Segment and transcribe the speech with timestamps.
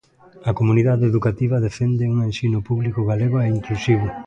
[0.49, 4.07] A comunidade educativa defende un ensino público, galego e inclusivo.